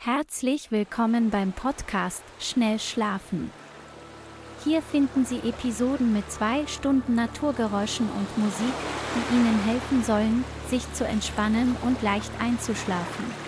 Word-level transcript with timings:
Herzlich 0.00 0.70
willkommen 0.70 1.30
beim 1.30 1.50
Podcast 1.50 2.22
Schnell 2.38 2.78
Schlafen. 2.78 3.50
Hier 4.62 4.80
finden 4.80 5.24
Sie 5.24 5.38
Episoden 5.38 6.12
mit 6.12 6.30
zwei 6.30 6.68
Stunden 6.68 7.16
Naturgeräuschen 7.16 8.08
und 8.08 8.38
Musik, 8.38 8.72
die 9.16 9.34
Ihnen 9.34 9.60
helfen 9.64 10.04
sollen, 10.04 10.44
sich 10.68 10.90
zu 10.92 11.04
entspannen 11.04 11.76
und 11.82 12.00
leicht 12.00 12.30
einzuschlafen. 12.40 13.47